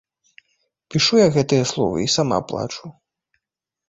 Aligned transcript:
Пішу 0.95 1.19
я 1.19 1.27
гэтыя 1.35 1.67
словы 1.71 1.99
і 2.05 2.07
сама 2.15 2.39
плачу. 2.53 2.85